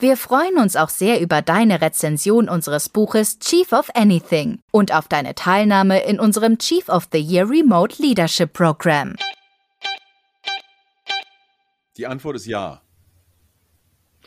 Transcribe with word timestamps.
Wir 0.00 0.16
freuen 0.16 0.58
uns 0.58 0.76
auch 0.76 0.90
sehr 0.90 1.20
über 1.20 1.42
deine 1.42 1.80
Rezension 1.80 2.48
unseres 2.48 2.88
Buches 2.88 3.40
Chief 3.40 3.72
of 3.72 3.90
Anything 3.96 4.60
und 4.70 4.94
auf 4.94 5.08
deine 5.08 5.34
Teilnahme 5.34 6.04
in 6.04 6.20
unserem 6.20 6.56
Chief 6.58 6.88
of 6.88 7.08
the 7.10 7.18
Year 7.18 7.50
Remote 7.50 8.00
Leadership 8.00 8.52
Program. 8.52 9.16
Die 11.96 12.06
Antwort 12.06 12.36
ist 12.36 12.46
ja. 12.46 12.80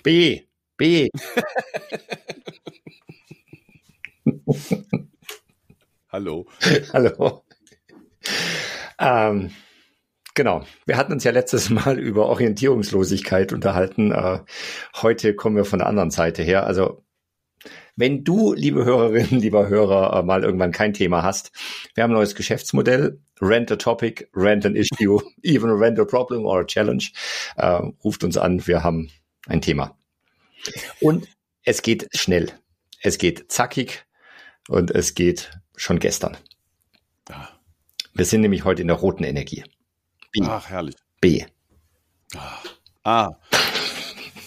B. 0.03 0.41
B. 0.75 1.07
Hallo. 6.09 6.47
Hallo. 6.91 7.45
Ähm, 8.99 9.51
Genau. 10.41 10.65
Wir 10.87 10.97
hatten 10.97 11.13
uns 11.13 11.23
ja 11.23 11.29
letztes 11.29 11.69
Mal 11.69 11.99
über 11.99 12.25
Orientierungslosigkeit 12.25 13.53
unterhalten. 13.53 14.11
Äh, 14.11 14.39
heute 14.99 15.35
kommen 15.35 15.55
wir 15.55 15.65
von 15.65 15.77
der 15.77 15.87
anderen 15.87 16.09
Seite 16.09 16.41
her. 16.41 16.65
Also 16.65 17.05
wenn 17.95 18.23
du, 18.23 18.55
liebe 18.55 18.83
Hörerinnen, 18.83 19.39
lieber 19.39 19.69
Hörer, 19.69 20.17
äh, 20.17 20.23
mal 20.23 20.43
irgendwann 20.43 20.71
kein 20.71 20.95
Thema 20.95 21.21
hast, 21.21 21.51
wir 21.93 22.03
haben 22.03 22.09
ein 22.09 22.15
neues 22.15 22.33
Geschäftsmodell. 22.33 23.19
Rent 23.39 23.71
a 23.71 23.75
topic, 23.75 24.29
rent 24.35 24.65
an 24.65 24.75
issue, 24.75 25.19
even 25.43 25.69
rent 25.69 25.99
a 25.99 26.05
problem 26.05 26.43
or 26.43 26.61
a 26.61 26.65
challenge. 26.65 27.11
Äh, 27.57 27.79
ruft 28.03 28.23
uns 28.23 28.35
an, 28.35 28.65
wir 28.65 28.83
haben 28.83 29.11
ein 29.45 29.61
Thema. 29.61 29.95
Und 31.01 31.27
es 31.65 31.83
geht 31.83 32.07
schnell. 32.17 32.51
Es 32.99 33.19
geht 33.19 33.51
zackig 33.51 34.05
und 34.69 34.89
es 34.89 35.13
geht 35.13 35.51
schon 35.75 35.99
gestern. 35.99 36.35
Wir 38.15 38.25
sind 38.25 38.41
nämlich 38.41 38.65
heute 38.65 38.81
in 38.81 38.87
der 38.87 38.97
roten 38.97 39.23
Energie. 39.23 39.63
B. 40.31 40.41
Ach, 40.43 40.69
herrlich. 40.69 40.95
B. 41.19 41.45
Ah. 42.35 42.57
ah. 43.03 43.29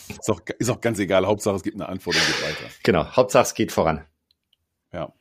Ist 0.09 0.31
auch, 0.31 0.41
ist 0.59 0.71
auch 0.71 0.81
ganz 0.81 0.99
egal. 0.99 1.27
Hauptsache, 1.27 1.57
es 1.57 1.63
gibt 1.63 1.77
eine 1.77 1.89
Antwort 1.89 2.17
und 2.17 2.27
geht 2.27 2.43
weiter. 2.43 2.71
Genau. 2.83 3.05
Hauptsache, 3.15 3.43
es 3.43 3.55
geht 3.55 3.73
voran. 3.73 4.05
Ja. 4.93 5.13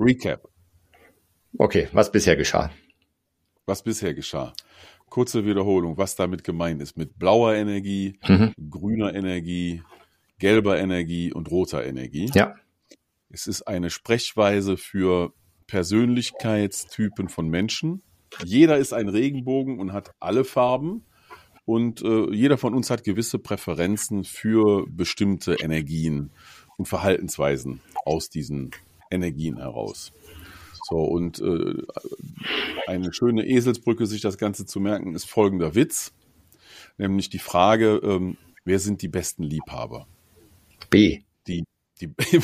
Recap. 0.00 0.48
Okay. 1.58 1.88
Was 1.92 2.10
bisher 2.10 2.36
geschah? 2.36 2.70
Was 3.66 3.82
bisher 3.82 4.14
geschah. 4.14 4.54
Kurze 5.10 5.44
Wiederholung, 5.44 5.98
was 5.98 6.16
damit 6.16 6.42
gemeint 6.42 6.80
ist. 6.80 6.96
Mit 6.96 7.18
blauer 7.18 7.54
Energie, 7.54 8.18
mhm. 8.26 8.54
grüner 8.70 9.14
Energie, 9.14 9.82
gelber 10.38 10.78
Energie 10.78 11.32
und 11.32 11.50
roter 11.50 11.84
Energie. 11.84 12.30
Ja. 12.34 12.54
Es 13.28 13.46
ist 13.46 13.62
eine 13.62 13.90
Sprechweise 13.90 14.76
für 14.76 15.34
Persönlichkeitstypen 15.66 17.28
von 17.28 17.48
Menschen 17.48 18.02
jeder 18.44 18.78
ist 18.78 18.92
ein 18.92 19.08
Regenbogen 19.08 19.78
und 19.78 19.92
hat 19.92 20.12
alle 20.20 20.44
Farben. 20.44 21.04
Und 21.64 22.02
äh, 22.02 22.32
jeder 22.32 22.58
von 22.58 22.74
uns 22.74 22.90
hat 22.90 23.02
gewisse 23.02 23.38
Präferenzen 23.38 24.24
für 24.24 24.86
bestimmte 24.88 25.54
Energien 25.54 26.30
und 26.76 26.86
Verhaltensweisen 26.86 27.80
aus 28.04 28.30
diesen 28.30 28.70
Energien 29.10 29.56
heraus. 29.56 30.12
So, 30.88 30.98
und 30.98 31.40
äh, 31.40 31.82
eine 32.86 33.12
schöne 33.12 33.44
Eselsbrücke, 33.44 34.06
sich 34.06 34.20
das 34.20 34.38
Ganze 34.38 34.66
zu 34.66 34.78
merken, 34.78 35.14
ist 35.14 35.28
folgender 35.28 35.74
Witz. 35.74 36.12
Nämlich 36.98 37.28
die 37.28 37.40
Frage, 37.40 38.00
ähm, 38.04 38.36
wer 38.64 38.78
sind 38.78 39.02
die 39.02 39.08
besten 39.08 39.42
Liebhaber? 39.42 40.06
B. 40.88 41.22
Die, 41.48 41.64
die, 42.00 42.14
ja, 42.30 42.40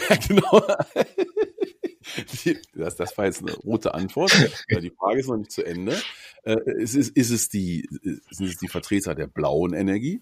das, 2.74 2.96
das 2.96 3.16
war 3.18 3.26
jetzt 3.26 3.40
eine 3.40 3.54
rote 3.54 3.94
Antwort. 3.94 4.32
Die 4.70 4.90
Frage 4.90 5.20
ist 5.20 5.28
noch 5.28 5.36
nicht 5.36 5.52
zu 5.52 5.64
Ende. 5.64 5.96
Äh, 6.44 6.56
ist, 6.78 6.94
ist, 6.94 7.16
ist 7.16 7.30
es 7.30 7.48
die, 7.48 7.88
sind 8.30 8.48
es 8.48 8.56
die 8.56 8.68
Vertreter 8.68 9.14
der 9.14 9.26
blauen 9.26 9.74
Energie? 9.74 10.20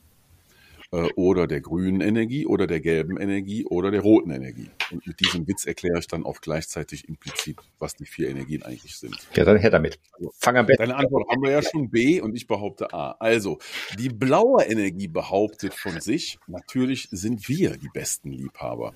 Äh, 0.93 1.09
oder 1.15 1.47
der 1.47 1.61
grünen 1.61 2.01
Energie 2.01 2.47
oder 2.47 2.67
der 2.67 2.81
gelben 2.81 3.17
Energie 3.17 3.65
oder 3.65 3.93
der 3.93 4.01
roten 4.01 4.33
Energie. 4.33 4.71
Und 4.91 5.07
mit 5.07 5.21
diesem 5.21 5.47
Witz 5.47 5.65
erkläre 5.65 6.01
ich 6.01 6.09
dann 6.09 6.25
auch 6.25 6.41
gleichzeitig 6.41 7.09
implizit, 7.09 7.59
was 7.79 7.95
die 7.95 8.07
vier 8.07 8.29
Energien 8.29 8.65
eigentlich 8.65 8.97
sind. 8.97 9.17
Ja, 9.35 9.45
dann 9.45 9.57
her 9.59 9.71
damit. 9.71 10.01
Also, 10.15 10.33
Fang 10.37 10.57
am 10.57 10.67
besten. 10.67 10.83
Deine 10.83 10.97
Antwort 10.97 11.29
haben 11.31 11.43
wir 11.43 11.53
ja 11.53 11.63
schon 11.63 11.91
B 11.91 12.21
und 12.21 12.35
ich 12.35 12.49
behaupte 12.49 12.93
A. 12.93 13.13
Also, 13.21 13.61
die 13.99 14.09
blaue 14.09 14.65
Energie 14.65 15.07
behauptet 15.07 15.75
von 15.75 16.01
sich, 16.01 16.41
natürlich 16.49 17.09
sind 17.13 17.49
wir 17.49 17.77
die 17.77 17.91
besten 17.93 18.33
Liebhaber. 18.33 18.93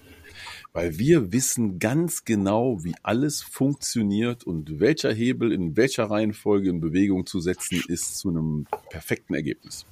Weil 0.75 0.99
wir 0.99 1.33
wissen 1.33 1.79
ganz 1.79 2.25
genau, 2.25 2.83
wie 2.83 2.97
alles 3.05 3.43
funktioniert 3.43 4.43
und 4.43 4.81
welcher 4.81 5.15
Hebel 5.15 5.53
in 5.53 5.77
welcher 5.77 6.11
Reihenfolge 6.11 6.69
in 6.69 6.81
Bewegung 6.81 7.27
zu 7.27 7.39
setzen 7.39 7.81
ist 7.87 8.19
zu 8.19 8.31
einem 8.31 8.67
perfekten 8.91 9.35
Ergebnis. 9.35 9.87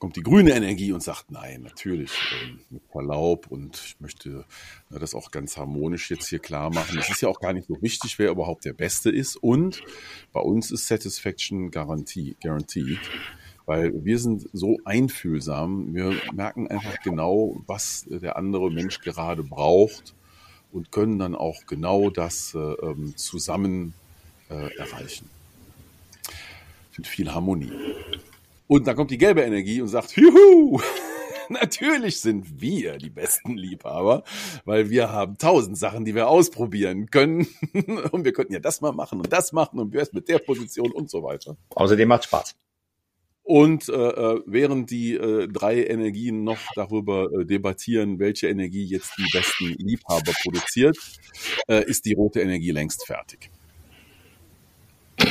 Kommt 0.00 0.16
die 0.16 0.22
grüne 0.22 0.50
Energie 0.52 0.92
und 0.92 1.02
sagt, 1.02 1.30
nein, 1.30 1.62
natürlich, 1.62 2.10
ähm, 2.42 2.58
mit 2.70 2.82
Verlaub 2.90 3.46
und 3.48 3.80
ich 3.84 4.00
möchte 4.00 4.44
na, 4.88 4.98
das 4.98 5.14
auch 5.14 5.30
ganz 5.30 5.56
harmonisch 5.56 6.10
jetzt 6.10 6.28
hier 6.28 6.38
klar 6.40 6.72
machen. 6.72 6.98
Es 6.98 7.08
ist 7.08 7.20
ja 7.20 7.28
auch 7.28 7.38
gar 7.38 7.52
nicht 7.52 7.68
so 7.68 7.80
wichtig, 7.82 8.18
wer 8.18 8.30
überhaupt 8.30 8.64
der 8.64 8.72
Beste 8.72 9.10
ist. 9.10 9.36
Und 9.36 9.82
bei 10.32 10.40
uns 10.40 10.72
ist 10.72 10.88
Satisfaction 10.88 11.70
Garantie, 11.70 12.34
guaranteed, 12.42 12.98
weil 13.70 14.04
wir 14.04 14.18
sind 14.18 14.48
so 14.52 14.78
einfühlsam, 14.84 15.94
wir 15.94 16.12
merken 16.32 16.66
einfach 16.66 17.00
genau, 17.04 17.62
was 17.68 18.04
der 18.08 18.36
andere 18.36 18.68
Mensch 18.68 18.98
gerade 18.98 19.44
braucht 19.44 20.16
und 20.72 20.90
können 20.90 21.20
dann 21.20 21.36
auch 21.36 21.66
genau 21.66 22.10
das 22.10 22.52
äh, 22.56 22.58
ähm, 22.58 23.16
zusammen 23.16 23.94
äh, 24.48 24.76
erreichen. 24.76 25.30
Mit 26.96 27.06
viel 27.06 27.32
Harmonie. 27.32 27.70
Und 28.66 28.88
dann 28.88 28.96
kommt 28.96 29.12
die 29.12 29.18
gelbe 29.18 29.42
Energie 29.42 29.80
und 29.80 29.86
sagt, 29.86 30.16
juhu, 30.16 30.80
natürlich 31.48 32.20
sind 32.20 32.60
wir 32.60 32.98
die 32.98 33.10
besten 33.10 33.56
Liebhaber, 33.56 34.24
weil 34.64 34.90
wir 34.90 35.12
haben 35.12 35.38
tausend 35.38 35.78
Sachen, 35.78 36.04
die 36.04 36.16
wir 36.16 36.26
ausprobieren 36.26 37.08
können. 37.08 37.46
Und 38.10 38.24
wir 38.24 38.32
könnten 38.32 38.52
ja 38.52 38.58
das 38.58 38.80
mal 38.80 38.90
machen 38.90 39.20
und 39.20 39.32
das 39.32 39.52
machen 39.52 39.78
und 39.78 39.92
wer 39.92 40.02
ist 40.02 40.12
mit 40.12 40.28
der 40.28 40.40
Position 40.40 40.90
und 40.90 41.08
so 41.08 41.22
weiter. 41.22 41.56
Außerdem 41.76 42.08
macht 42.08 42.24
Spaß. 42.24 42.56
Und 43.50 43.88
äh, 43.88 43.92
äh, 43.92 44.40
während 44.46 44.92
die 44.92 45.16
äh, 45.16 45.48
drei 45.48 45.82
Energien 45.82 46.44
noch 46.44 46.60
darüber 46.76 47.28
äh, 47.32 47.44
debattieren, 47.44 48.20
welche 48.20 48.46
Energie 48.46 48.84
jetzt 48.84 49.18
die 49.18 49.26
besten 49.32 49.74
Liebhaber 49.76 50.30
produziert, 50.44 50.96
äh, 51.66 51.84
ist 51.84 52.04
die 52.04 52.12
rote 52.12 52.40
Energie 52.42 52.70
längst 52.70 53.04
fertig. 53.04 53.50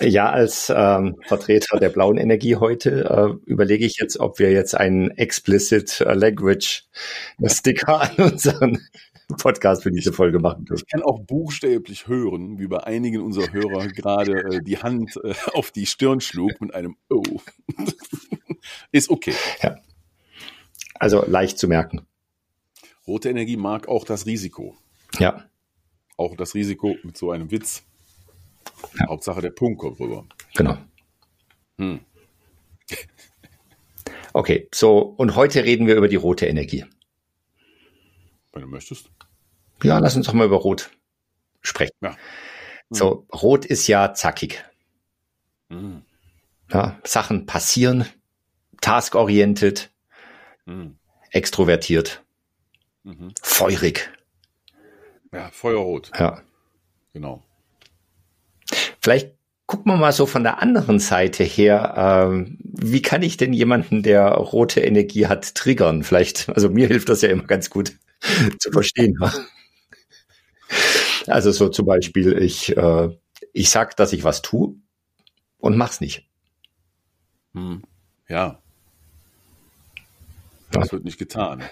Ja, 0.00 0.30
als 0.30 0.72
ähm, 0.74 1.16
Vertreter 1.26 1.78
der 1.80 1.88
blauen 1.88 2.18
Energie 2.18 2.54
heute 2.54 3.04
äh, 3.04 3.50
überlege 3.50 3.84
ich 3.84 3.96
jetzt, 4.00 4.20
ob 4.20 4.38
wir 4.38 4.52
jetzt 4.52 4.76
einen 4.76 5.10
explicit 5.10 6.00
äh, 6.02 6.14
Language 6.14 6.84
Sticker 7.44 8.02
an 8.02 8.14
unseren 8.30 8.78
Podcast 9.36 9.82
für 9.82 9.90
diese 9.90 10.12
Folge 10.12 10.38
machen 10.38 10.64
dürfen. 10.64 10.84
Ich 10.86 10.90
kann 10.90 11.02
auch 11.02 11.20
buchstäblich 11.20 12.08
hören, 12.08 12.58
wie 12.58 12.66
bei 12.66 12.82
einigen 12.84 13.20
unserer 13.20 13.52
Hörer 13.52 13.88
gerade 13.88 14.56
äh, 14.56 14.62
die 14.62 14.78
Hand 14.78 15.18
äh, 15.22 15.34
auf 15.52 15.70
die 15.70 15.86
Stirn 15.86 16.20
schlug 16.20 16.60
mit 16.60 16.74
einem 16.74 16.96
Oh. 17.10 17.22
Ist 18.92 19.10
okay. 19.10 19.34
Ja. 19.62 19.76
Also 20.94 21.24
leicht 21.26 21.58
zu 21.58 21.68
merken. 21.68 22.06
Rote 23.06 23.30
Energie 23.30 23.56
mag 23.56 23.88
auch 23.88 24.04
das 24.04 24.26
Risiko. 24.26 24.76
Ja. 25.18 25.44
Auch 26.16 26.36
das 26.36 26.54
Risiko 26.54 26.96
mit 27.04 27.16
so 27.16 27.30
einem 27.30 27.50
Witz 27.50 27.84
ja. 28.98 29.08
Hauptsache 29.08 29.40
der 29.40 29.50
Punkt 29.50 29.80
kommt 29.80 30.00
rüber. 30.00 30.26
Genau. 30.56 30.76
Hm. 31.78 32.00
Okay, 34.32 34.68
so, 34.74 34.98
und 34.98 35.36
heute 35.36 35.64
reden 35.64 35.86
wir 35.86 35.96
über 35.96 36.08
die 36.08 36.16
rote 36.16 36.46
Energie. 36.46 36.84
Wenn 38.52 38.62
du 38.62 38.68
möchtest. 38.68 39.10
Ja, 39.82 39.98
lass 39.98 40.16
uns 40.16 40.26
doch 40.26 40.32
mal 40.32 40.46
über 40.46 40.56
Rot 40.56 40.90
sprechen. 41.62 41.94
Ja. 42.00 42.16
So, 42.90 43.26
Rot 43.32 43.64
ist 43.66 43.86
ja 43.86 44.14
zackig. 44.14 44.64
Hm. 45.70 46.02
Ja, 46.72 46.98
Sachen 47.04 47.46
passieren, 47.46 48.06
taskorientiert, 48.80 49.90
hm. 50.66 50.98
extrovertiert, 51.30 52.22
mhm. 53.04 53.32
feurig. 53.42 54.10
Ja, 55.32 55.50
Feuerrot. 55.50 56.10
Ja. 56.18 56.42
Genau. 57.12 57.42
Vielleicht 59.00 59.32
gucken 59.66 59.92
wir 59.92 59.96
mal 59.96 60.12
so 60.12 60.26
von 60.26 60.42
der 60.42 60.62
anderen 60.62 60.98
Seite 60.98 61.44
her. 61.44 61.94
Ähm, 61.96 62.58
wie 62.62 63.02
kann 63.02 63.22
ich 63.22 63.36
denn 63.36 63.52
jemanden, 63.52 64.02
der 64.02 64.28
rote 64.28 64.80
Energie 64.80 65.26
hat, 65.26 65.54
triggern? 65.54 66.02
Vielleicht, 66.02 66.48
also 66.48 66.70
mir 66.70 66.86
hilft 66.86 67.08
das 67.08 67.22
ja 67.22 67.28
immer 67.28 67.44
ganz 67.44 67.70
gut 67.70 67.92
zu 68.58 68.70
verstehen. 68.70 69.18
Also 71.26 71.50
so 71.50 71.68
zum 71.68 71.86
Beispiel, 71.86 72.38
ich, 72.42 72.76
äh, 72.76 73.10
ich 73.52 73.70
sag, 73.70 73.96
dass 73.96 74.12
ich 74.12 74.24
was 74.24 74.42
tue 74.42 74.74
und 75.58 75.76
mach's 75.76 76.00
nicht. 76.00 76.28
Hm. 77.54 77.82
Ja. 78.28 78.60
Das 80.70 80.92
wird 80.92 81.04
nicht 81.04 81.18
getan. 81.18 81.62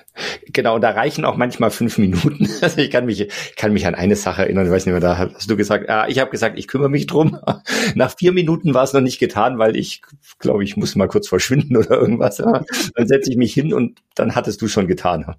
Genau, 0.46 0.78
da 0.78 0.90
reichen 0.90 1.26
auch 1.26 1.36
manchmal 1.36 1.70
fünf 1.70 1.98
Minuten. 1.98 2.48
Also 2.62 2.78
ich 2.80 2.90
kann 2.90 3.04
mich, 3.04 3.28
kann 3.56 3.72
mich 3.74 3.86
an 3.86 3.94
eine 3.94 4.16
Sache 4.16 4.42
erinnern, 4.42 4.64
ich 4.64 4.72
weiß 4.72 4.86
nicht 4.86 4.92
mehr, 4.92 5.00
da 5.00 5.18
hast 5.18 5.48
du 5.50 5.56
gesagt, 5.56 5.90
ah, 5.90 6.08
ich 6.08 6.18
habe 6.18 6.30
gesagt, 6.30 6.58
ich 6.58 6.66
kümmere 6.66 6.88
mich 6.88 7.06
drum. 7.06 7.38
Nach 7.94 8.14
vier 8.16 8.32
Minuten 8.32 8.72
war 8.72 8.84
es 8.84 8.94
noch 8.94 9.02
nicht 9.02 9.18
getan, 9.18 9.58
weil 9.58 9.76
ich 9.76 10.00
glaube, 10.38 10.64
ich 10.64 10.76
muss 10.76 10.96
mal 10.96 11.08
kurz 11.08 11.28
verschwinden 11.28 11.76
oder 11.76 11.90
irgendwas. 11.90 12.36
Dann 12.94 13.06
setze 13.06 13.30
ich 13.30 13.36
mich 13.36 13.52
hin 13.52 13.74
und 13.74 14.00
dann 14.14 14.34
hattest 14.34 14.62
du 14.62 14.68
schon 14.68 14.86
getan. 14.86 15.36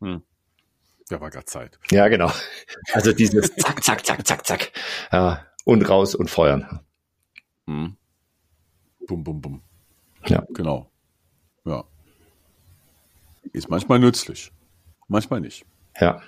Hm. 0.00 0.22
Ja, 1.10 1.20
war 1.20 1.30
gerade 1.30 1.46
Zeit. 1.46 1.78
Ja, 1.90 2.08
genau. 2.08 2.30
Also 2.92 3.12
dieses 3.12 3.54
Zack, 3.56 3.82
Zack, 3.82 4.04
Zack, 4.04 4.26
Zack, 4.26 4.46
Zack. 4.46 4.72
Ja, 5.10 5.46
und 5.64 5.88
raus 5.88 6.14
und 6.14 6.30
feuern. 6.30 6.80
Hm. 7.66 7.96
Bum, 9.06 9.24
bum, 9.24 9.40
bum. 9.40 9.62
Ja. 10.26 10.44
Genau. 10.50 10.90
Ja. 11.64 11.84
Ist 13.52 13.70
manchmal 13.70 13.98
nützlich. 13.98 14.52
Manchmal 15.06 15.40
nicht. 15.40 15.64
Ja. 15.98 16.20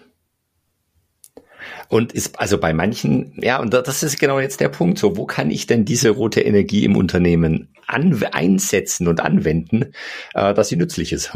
Und 1.88 2.12
ist 2.12 2.41
also 2.41 2.59
bei 2.59 2.73
manchen, 2.73 3.35
ja, 3.43 3.61
und 3.61 3.75
das 3.75 4.03
ist 4.03 4.19
genau 4.19 4.41
jetzt 4.41 4.61
der 4.61 4.71
Punkt. 4.71 4.99
So, 4.99 5.17
wo 5.19 5.27
kann 5.27 5.50
ich 5.50 5.67
denn 5.67 5.85
diese 5.85 6.11
rote 6.11 6.41
Energie 6.41 6.85
im 6.85 6.97
Unternehmen 6.97 7.69
an, 7.87 8.23
einsetzen 8.32 9.09
und 9.09 9.21
anwenden, 9.21 9.93
äh, 10.32 10.55
dass 10.55 10.69
sie 10.69 10.77
nützlich 10.77 11.12
ist? 11.12 11.32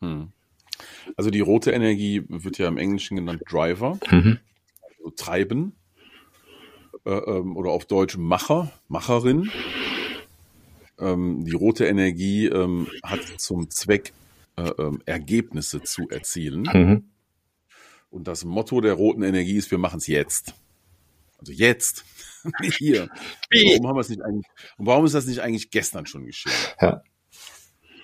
Hm. 0.00 0.32
Also 1.16 1.30
die 1.30 1.40
rote 1.40 1.70
Energie 1.72 2.22
wird 2.28 2.58
ja 2.58 2.68
im 2.68 2.78
Englischen 2.78 3.16
genannt 3.16 3.42
Driver, 3.50 3.98
Mhm. 4.10 4.38
also 4.98 5.10
Treiben. 5.16 5.72
Äh, 7.04 7.10
ähm, 7.10 7.56
oder 7.56 7.70
auf 7.70 7.84
Deutsch 7.86 8.16
Macher, 8.16 8.70
Macherin. 8.88 9.50
Ähm, 11.00 11.44
die 11.44 11.52
rote 11.52 11.84
Energie 11.86 12.46
ähm, 12.46 12.86
hat 13.02 13.20
zum 13.38 13.70
Zweck, 13.70 14.12
äh, 14.56 14.70
ähm, 14.78 15.02
Ergebnisse 15.04 15.82
zu 15.82 16.08
erzielen. 16.10 16.62
Mhm. 16.72 17.04
Und 18.10 18.28
das 18.28 18.44
Motto 18.44 18.80
der 18.80 18.92
roten 18.92 19.22
Energie 19.22 19.56
ist, 19.56 19.70
wir 19.70 19.78
machen 19.78 19.98
es 19.98 20.06
jetzt. 20.06 20.54
Also 21.38 21.52
jetzt. 21.52 22.04
Nicht 22.60 22.76
hier. 22.76 23.08
Warum 23.50 23.88
haben 23.88 23.96
wir 23.96 24.00
es 24.00 24.08
nicht 24.08 24.22
eigentlich, 24.22 24.46
und 24.76 24.86
warum 24.86 25.04
ist 25.04 25.14
das 25.14 25.26
nicht 25.26 25.40
eigentlich 25.40 25.70
gestern 25.70 26.06
schon 26.06 26.26
geschehen? 26.26 26.52
Ja. 26.80 27.02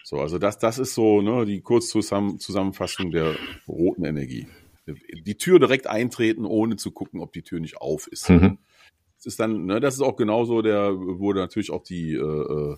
So, 0.08 0.20
also 0.20 0.38
das, 0.38 0.56
das 0.58 0.78
ist 0.78 0.94
so 0.94 1.20
ne, 1.20 1.44
die 1.44 1.60
Kurzzusammenfassung 1.60 3.10
der 3.10 3.36
roten 3.68 4.06
Energie. 4.06 4.46
Die 5.26 5.36
Tür 5.36 5.58
direkt 5.58 5.86
eintreten, 5.86 6.46
ohne 6.46 6.76
zu 6.76 6.92
gucken, 6.92 7.20
ob 7.20 7.34
die 7.34 7.42
Tür 7.42 7.60
nicht 7.60 7.76
auf 7.76 8.06
ist. 8.06 8.30
Mhm. 8.30 8.56
Das 9.16 9.26
ist 9.26 9.38
dann, 9.38 9.66
ne, 9.66 9.80
das 9.80 9.96
ist 9.96 10.00
auch 10.00 10.16
genauso 10.16 10.62
der, 10.62 10.94
wo 10.96 11.34
natürlich 11.34 11.70
auch 11.70 11.82
die 11.82 12.14
äh, 12.14 12.22
äh, 12.22 12.76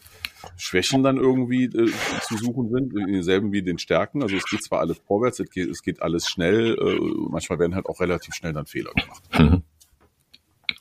Schwächen 0.57 1.05
dann 1.05 1.19
irgendwie 1.19 1.67
äh, 1.67 1.93
zu 2.27 2.37
suchen 2.37 2.69
sind, 2.69 2.95
dieselben 3.09 3.53
wie 3.53 3.63
den 3.63 3.79
Stärken. 3.79 4.25
Also 4.25 4.35
es 4.35 4.47
geht 4.47 4.65
zwar 4.65 4.81
alles 4.81 4.99
vorwärts, 4.99 5.39
es 5.39 5.51
geht, 5.51 5.71
es 5.71 5.83
geht 5.83 6.03
alles 6.03 6.27
schnell, 6.27 6.75
äh, 6.81 6.99
manchmal 7.31 7.61
werden 7.61 7.77
halt 7.77 7.87
auch 7.87 8.01
relativ 8.01 8.35
schnell 8.35 8.55
dann 8.55 8.67
Fehler 8.67 8.91
gemacht. 8.91 9.23
Mhm. 9.39 9.63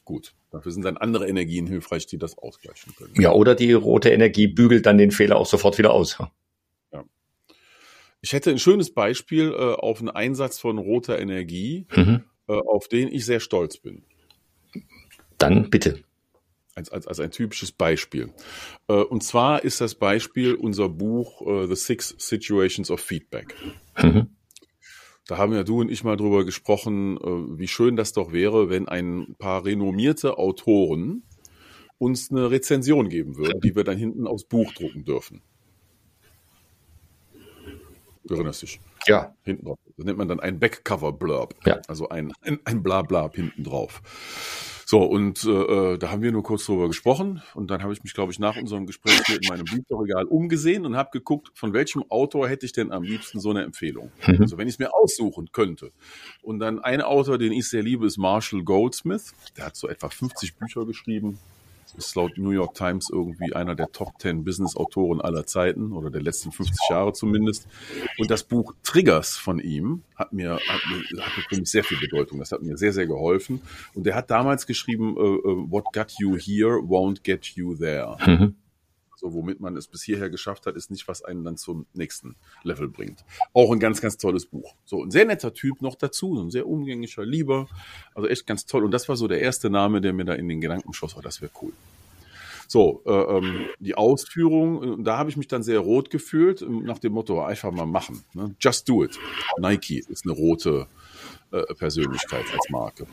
Gut, 0.03 0.33
dafür 0.49 0.71
sind 0.71 0.83
dann 0.83 0.97
andere 0.97 1.27
Energien 1.27 1.67
hilfreich, 1.67 2.07
die 2.07 2.17
das 2.17 2.39
ausgleichen 2.39 2.95
können. 2.95 3.13
Ja, 3.21 3.33
oder 3.33 3.53
die 3.53 3.73
rote 3.73 4.09
Energie 4.09 4.47
bügelt 4.47 4.87
dann 4.87 4.97
den 4.97 5.11
Fehler 5.11 5.35
auch 5.35 5.45
sofort 5.45 5.77
wieder 5.77 5.93
aus. 5.93 6.17
Ich 8.21 8.33
hätte 8.33 8.49
ein 8.49 8.59
schönes 8.59 8.93
Beispiel 8.93 9.51
äh, 9.51 9.73
auf 9.73 9.99
einen 9.99 10.09
Einsatz 10.09 10.59
von 10.59 10.77
roter 10.77 11.19
Energie, 11.19 11.85
Mhm. 11.95 12.23
äh, 12.47 12.53
auf 12.53 12.87
den 12.87 13.07
ich 13.07 13.25
sehr 13.25 13.39
stolz 13.39 13.77
bin. 13.77 14.03
Dann 15.37 15.69
bitte. 15.69 16.03
als, 16.75 16.89
als, 16.91 17.07
als 17.07 17.19
ein 17.19 17.31
typisches 17.31 17.71
Beispiel. 17.71 18.31
Äh, 18.87 18.93
und 18.93 19.23
zwar 19.23 19.63
ist 19.63 19.81
das 19.81 19.95
Beispiel 19.95 20.53
unser 20.53 20.89
Buch 20.89 21.41
äh, 21.45 21.67
The 21.67 21.75
Six 21.75 22.15
Situations 22.17 22.89
of 22.91 23.01
Feedback. 23.01 23.55
Mhm. 24.01 24.27
Da 25.27 25.37
haben 25.37 25.53
ja 25.53 25.63
du 25.63 25.81
und 25.81 25.91
ich 25.91 26.03
mal 26.03 26.17
drüber 26.17 26.43
gesprochen, 26.45 27.17
äh, 27.17 27.59
wie 27.59 27.67
schön 27.67 27.95
das 27.95 28.13
doch 28.13 28.31
wäre, 28.31 28.69
wenn 28.69 28.87
ein 28.87 29.35
paar 29.37 29.63
renommierte 29.65 30.37
Autoren 30.37 31.23
uns 31.97 32.31
eine 32.31 32.49
Rezension 32.49 33.09
geben 33.09 33.37
würden, 33.37 33.59
die 33.61 33.75
wir 33.75 33.83
dann 33.83 33.97
hinten 33.97 34.25
aufs 34.25 34.45
Buch 34.45 34.73
drucken 34.73 35.03
dürfen. 35.05 35.41
Du 38.29 38.35
erinnerst 38.35 38.61
dich. 38.61 38.79
Ja. 39.07 39.33
Hinten 39.43 39.65
drauf. 39.65 39.79
Das 39.97 40.05
nennt 40.05 40.19
man 40.19 40.27
dann 40.27 40.39
ein 40.39 40.59
Backcover-Blurb. 40.59 41.55
Ja. 41.65 41.81
Also 41.87 42.09
ein, 42.09 42.31
ein, 42.41 42.59
ein 42.63 42.83
Blablab 42.83 43.35
hinten 43.35 43.63
drauf. 43.63 44.03
So, 44.85 45.03
und 45.03 45.43
äh, 45.45 45.97
da 45.97 46.11
haben 46.11 46.21
wir 46.21 46.31
nur 46.31 46.43
kurz 46.43 46.67
drüber 46.67 46.87
gesprochen. 46.87 47.41
Und 47.55 47.71
dann 47.71 47.81
habe 47.81 47.91
ich 47.91 48.03
mich, 48.03 48.13
glaube 48.13 48.31
ich, 48.31 48.37
nach 48.37 48.55
unserem 48.55 48.85
Gespräch 48.85 49.19
hier 49.25 49.37
in 49.41 49.47
meinem 49.47 49.65
Bücherregal 49.65 50.25
umgesehen 50.25 50.85
und 50.85 50.95
habe 50.95 51.09
geguckt, 51.11 51.49
von 51.55 51.73
welchem 51.73 52.03
Autor 52.09 52.47
hätte 52.47 52.67
ich 52.67 52.71
denn 52.71 52.91
am 52.91 53.01
liebsten 53.01 53.39
so 53.39 53.49
eine 53.49 53.63
Empfehlung. 53.63 54.11
Mhm. 54.27 54.41
Also 54.41 54.59
wenn 54.59 54.67
ich 54.67 54.75
es 54.75 54.79
mir 54.79 54.93
aussuchen 54.93 55.49
könnte. 55.51 55.91
Und 56.43 56.59
dann 56.59 56.79
ein 56.79 57.01
Autor, 57.01 57.39
den 57.39 57.51
ich 57.51 57.67
sehr 57.67 57.81
liebe, 57.81 58.05
ist 58.05 58.17
Marshall 58.17 58.63
Goldsmith. 58.63 59.33
Der 59.57 59.65
hat 59.65 59.75
so 59.75 59.87
etwa 59.87 60.09
50 60.09 60.55
Bücher 60.55 60.85
geschrieben. 60.85 61.39
Ist 61.97 62.15
laut 62.15 62.37
New 62.37 62.51
York 62.51 62.75
Times 62.75 63.09
irgendwie 63.11 63.53
einer 63.53 63.75
der 63.75 63.91
Top 63.91 64.13
10 64.19 64.43
Business-Autoren 64.43 65.21
aller 65.21 65.45
Zeiten 65.45 65.93
oder 65.93 66.09
der 66.09 66.21
letzten 66.21 66.51
50 66.51 66.89
Jahre 66.89 67.13
zumindest. 67.13 67.67
Und 68.17 68.29
das 68.29 68.43
Buch 68.43 68.73
Triggers 68.83 69.37
von 69.37 69.59
ihm 69.59 70.03
hat 70.15 70.33
mir, 70.33 70.53
hat 70.53 70.81
mir, 70.89 71.23
hatte 71.23 71.41
für 71.47 71.57
mich 71.57 71.69
sehr 71.69 71.83
viel 71.83 71.99
Bedeutung. 71.99 72.39
Das 72.39 72.51
hat 72.51 72.61
mir 72.61 72.77
sehr, 72.77 72.93
sehr 72.93 73.07
geholfen. 73.07 73.61
Und 73.93 74.05
er 74.07 74.15
hat 74.15 74.29
damals 74.29 74.65
geschrieben, 74.65 75.15
äh, 75.17 75.21
äh, 75.21 75.71
What 75.71 75.85
got 75.93 76.13
you 76.19 76.35
here 76.35 76.77
won't 76.77 77.23
get 77.23 77.45
you 77.55 77.75
there. 77.75 78.17
Mhm. 78.25 78.55
So, 79.19 79.33
womit 79.33 79.59
man 79.59 79.75
es 79.75 79.87
bis 79.87 80.01
hierher 80.01 80.29
geschafft 80.29 80.65
hat, 80.65 80.77
ist 80.77 80.91
nicht, 80.91 81.09
was 81.09 81.21
einen 81.21 81.43
dann 81.43 81.57
zum 81.57 81.85
nächsten 81.93 82.37
Level 82.63 82.87
bringt. 82.87 83.25
Auch 83.53 83.69
ein 83.73 83.79
ganz, 83.79 83.99
ganz 83.99 84.15
tolles 84.15 84.45
Buch. 84.45 84.75
So, 84.85 85.03
ein 85.03 85.11
sehr 85.11 85.25
netter 85.25 85.53
Typ 85.53 85.81
noch 85.81 85.95
dazu, 85.95 86.37
so 86.37 86.41
ein 86.41 86.51
sehr 86.51 86.67
umgänglicher, 86.67 87.25
lieber. 87.25 87.67
Also 88.15 88.29
echt 88.29 88.47
ganz 88.47 88.65
toll. 88.65 88.85
Und 88.85 88.91
das 88.91 89.09
war 89.09 89.17
so 89.17 89.27
der 89.27 89.41
erste 89.41 89.69
Name, 89.69 89.99
der 89.99 90.13
mir 90.13 90.23
da 90.23 90.35
in 90.35 90.47
den 90.47 90.61
Gedanken 90.61 90.93
schoss, 90.93 91.17
oh, 91.17 91.21
das 91.21 91.41
wäre 91.41 91.51
cool. 91.61 91.73
So, 92.69 93.01
äh, 93.05 93.11
ähm, 93.11 93.65
die 93.79 93.95
Ausführung, 93.95 95.01
äh, 95.01 95.03
da 95.03 95.17
habe 95.17 95.29
ich 95.29 95.35
mich 95.35 95.49
dann 95.49 95.63
sehr 95.63 95.79
rot 95.79 96.09
gefühlt, 96.09 96.61
äh, 96.61 96.65
nach 96.65 96.99
dem 96.99 97.11
Motto, 97.11 97.43
einfach 97.43 97.71
mal 97.71 97.87
machen. 97.87 98.23
Ne? 98.33 98.55
Just 98.57 98.87
do 98.87 99.03
it. 99.03 99.19
Nike 99.57 100.05
ist 100.07 100.23
eine 100.23 100.33
rote 100.33 100.87
äh, 101.51 101.63
Persönlichkeit 101.73 102.45
als 102.53 102.69
Marke. 102.69 103.07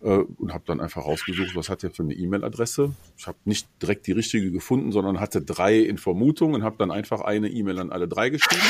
Äh, 0.00 0.18
und 0.38 0.54
habe 0.54 0.64
dann 0.66 0.80
einfach 0.80 1.04
rausgesucht, 1.04 1.56
was 1.56 1.68
hat 1.68 1.82
er 1.82 1.90
für 1.90 2.02
eine 2.02 2.14
E-Mail-Adresse. 2.14 2.94
Ich 3.16 3.26
habe 3.26 3.38
nicht 3.44 3.68
direkt 3.82 4.06
die 4.06 4.12
richtige 4.12 4.50
gefunden, 4.50 4.92
sondern 4.92 5.18
hatte 5.18 5.42
drei 5.42 5.78
in 5.78 5.98
Vermutung 5.98 6.54
und 6.54 6.62
habe 6.62 6.76
dann 6.78 6.90
einfach 6.90 7.20
eine 7.20 7.48
E-Mail 7.48 7.80
an 7.80 7.90
alle 7.90 8.06
drei 8.06 8.30
geschrieben. 8.30 8.62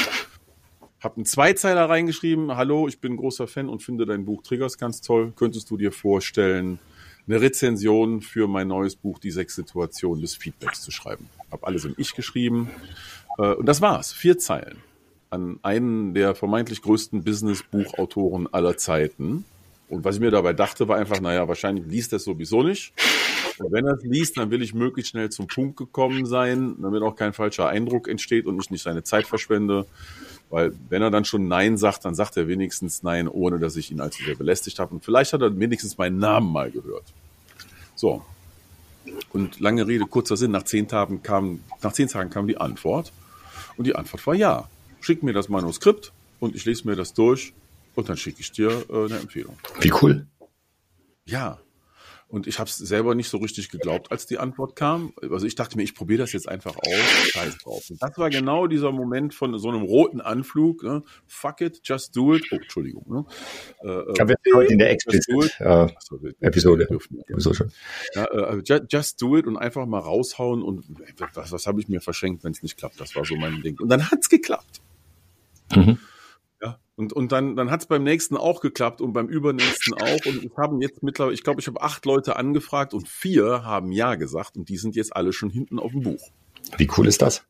Habe 1.00 1.16
einen 1.16 1.26
Zweizeiler 1.26 1.88
reingeschrieben, 1.88 2.56
hallo, 2.56 2.88
ich 2.88 3.00
bin 3.00 3.16
großer 3.16 3.46
Fan 3.46 3.68
und 3.68 3.82
finde 3.82 4.04
dein 4.04 4.24
Buch 4.24 4.42
Triggers 4.42 4.78
ganz 4.78 5.00
toll. 5.00 5.32
Könntest 5.36 5.70
du 5.70 5.76
dir 5.76 5.92
vorstellen, 5.92 6.80
eine 7.28 7.40
Rezension 7.40 8.22
für 8.22 8.48
mein 8.48 8.68
neues 8.68 8.96
Buch, 8.96 9.18
die 9.18 9.30
sechs 9.30 9.54
Situationen 9.54 10.22
des 10.22 10.34
Feedbacks 10.34 10.80
zu 10.80 10.90
schreiben? 10.90 11.28
Habe 11.52 11.66
alles 11.66 11.84
im 11.84 11.94
Ich 11.98 12.14
geschrieben. 12.14 12.70
Äh, 13.38 13.52
und 13.52 13.66
das 13.66 13.80
war's. 13.80 14.12
Vier 14.12 14.38
Zeilen. 14.38 14.78
An 15.30 15.60
einen 15.62 16.14
der 16.14 16.34
vermeintlich 16.34 16.80
größten 16.80 17.22
Business-Buchautoren 17.22 18.52
aller 18.52 18.78
Zeiten. 18.78 19.44
Und 19.88 20.04
was 20.04 20.16
ich 20.16 20.20
mir 20.20 20.30
dabei 20.30 20.52
dachte, 20.52 20.86
war 20.86 20.98
einfach, 20.98 21.20
naja, 21.20 21.48
wahrscheinlich 21.48 21.86
liest 21.86 22.12
er 22.12 22.16
es 22.16 22.24
sowieso 22.24 22.62
nicht. 22.62 22.92
Und 23.58 23.72
wenn 23.72 23.86
er 23.86 23.94
es 23.94 24.04
liest, 24.04 24.36
dann 24.36 24.50
will 24.50 24.62
ich 24.62 24.74
möglichst 24.74 25.10
schnell 25.12 25.30
zum 25.30 25.46
Punkt 25.46 25.78
gekommen 25.78 26.26
sein, 26.26 26.76
damit 26.80 27.02
auch 27.02 27.16
kein 27.16 27.32
falscher 27.32 27.68
Eindruck 27.68 28.06
entsteht 28.06 28.46
und 28.46 28.60
ich 28.62 28.70
nicht 28.70 28.82
seine 28.82 29.02
Zeit 29.02 29.26
verschwende. 29.26 29.86
Weil 30.50 30.72
wenn 30.90 31.02
er 31.02 31.10
dann 31.10 31.24
schon 31.24 31.48
Nein 31.48 31.78
sagt, 31.78 32.04
dann 32.04 32.14
sagt 32.14 32.36
er 32.36 32.48
wenigstens 32.48 33.02
Nein, 33.02 33.28
ohne 33.28 33.58
dass 33.58 33.76
ich 33.76 33.90
ihn 33.90 34.00
allzu 34.00 34.22
sehr 34.24 34.36
belästigt 34.36 34.78
habe. 34.78 34.94
Und 34.94 35.04
vielleicht 35.04 35.32
hat 35.32 35.40
er 35.40 35.58
wenigstens 35.58 35.96
meinen 35.96 36.18
Namen 36.18 36.52
mal 36.52 36.70
gehört. 36.70 37.04
So. 37.94 38.22
Und 39.32 39.58
lange 39.58 39.86
Rede, 39.86 40.04
kurzer 40.04 40.36
Sinn, 40.36 40.50
nach 40.50 40.64
zehn 40.64 40.86
Tagen 40.86 41.22
kam, 41.22 41.60
nach 41.82 41.92
zehn 41.92 42.08
Tagen 42.08 42.28
kam 42.28 42.46
die 42.46 42.58
Antwort. 42.58 43.12
Und 43.78 43.86
die 43.86 43.96
Antwort 43.96 44.26
war 44.26 44.34
ja. 44.34 44.68
Schick 45.00 45.22
mir 45.22 45.32
das 45.32 45.48
Manuskript 45.48 46.12
und 46.40 46.54
ich 46.54 46.64
lese 46.66 46.86
mir 46.86 46.96
das 46.96 47.14
durch 47.14 47.54
und 47.98 48.08
dann 48.08 48.16
schicke 48.16 48.40
ich 48.40 48.52
dir 48.52 48.70
äh, 48.88 49.06
eine 49.06 49.18
Empfehlung. 49.18 49.58
Wie 49.80 49.92
cool. 50.02 50.28
Ja. 51.24 51.58
Und 52.28 52.46
ich 52.46 52.58
habe 52.60 52.68
es 52.68 52.76
selber 52.76 53.14
nicht 53.16 53.28
so 53.28 53.38
richtig 53.38 53.70
geglaubt, 53.70 54.12
als 54.12 54.26
die 54.26 54.36
Antwort 54.38 54.76
kam. 54.76 55.14
Also 55.32 55.46
ich 55.46 55.54
dachte 55.56 55.76
mir, 55.78 55.82
ich 55.82 55.94
probiere 55.94 56.18
das 56.20 56.32
jetzt 56.32 56.46
einfach 56.48 56.76
aus. 56.76 57.30
Scheiß 57.32 57.58
drauf. 57.58 57.88
Und 57.90 58.00
das 58.02 58.16
war 58.18 58.28
genau 58.30 58.66
dieser 58.68 58.92
Moment 58.92 59.32
von 59.34 59.58
so 59.58 59.68
einem 59.70 59.82
roten 59.82 60.20
Anflug. 60.20 60.82
Ne? 60.84 61.02
Fuck 61.26 61.62
it, 61.62 61.80
just 61.84 62.14
do 62.14 62.34
it. 62.36 62.44
Oh, 62.52 62.56
Entschuldigung. 62.56 63.04
Ne? 63.08 63.24
Äh, 63.80 64.12
Da 64.14 64.28
wird 64.28 64.38
heute 64.54 64.72
in 64.74 64.78
der 64.78 64.92
just 64.92 65.06
do 65.06 65.40
Explicit 65.42 65.54
it. 65.54 65.60
äh, 65.60 65.88
wir- 66.22 66.34
Episode. 66.40 66.80
wir 66.80 66.98
dürfen 66.98 67.16
ja. 67.26 67.66
Ja, 68.14 68.24
äh, 68.26 68.56
ju- 68.58 68.86
just 68.90 69.20
do 69.22 69.36
it 69.38 69.46
und 69.46 69.56
einfach 69.56 69.86
mal 69.86 69.98
raushauen 70.00 70.62
und 70.62 70.84
was, 71.34 71.50
was 71.50 71.66
habe 71.66 71.80
ich 71.80 71.88
mir 71.88 72.00
verschenkt, 72.02 72.44
wenn 72.44 72.52
es 72.52 72.62
nicht 72.62 72.76
klappt. 72.76 73.00
Das 73.00 73.16
war 73.16 73.24
so 73.24 73.34
mein 73.36 73.62
Ding. 73.62 73.80
Und 73.80 73.88
dann 73.88 74.08
hat's 74.10 74.28
geklappt. 74.28 74.82
Mhm. 75.74 75.98
Und, 76.98 77.12
und 77.12 77.30
dann, 77.30 77.54
dann 77.54 77.70
hat 77.70 77.82
es 77.82 77.86
beim 77.86 78.02
nächsten 78.02 78.36
auch 78.36 78.60
geklappt 78.60 79.00
und 79.00 79.12
beim 79.12 79.28
übernächsten 79.28 79.94
auch. 79.94 80.26
Und 80.26 80.44
ich 80.44 80.50
haben 80.56 80.82
jetzt 80.82 81.00
mittlerweile, 81.04 81.32
ich 81.32 81.44
glaube, 81.44 81.60
ich 81.60 81.68
habe 81.68 81.80
acht 81.80 82.04
Leute 82.04 82.34
angefragt 82.34 82.92
und 82.92 83.08
vier 83.08 83.62
haben 83.64 83.92
Ja 83.92 84.16
gesagt 84.16 84.56
und 84.56 84.68
die 84.68 84.78
sind 84.78 84.96
jetzt 84.96 85.14
alle 85.14 85.32
schon 85.32 85.48
hinten 85.48 85.78
auf 85.78 85.92
dem 85.92 86.02
Buch. 86.02 86.32
Wie 86.76 86.90
cool 86.96 87.06
ist 87.06 87.22
das? 87.22 87.44